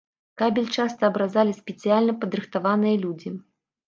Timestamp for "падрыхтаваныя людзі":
2.23-3.35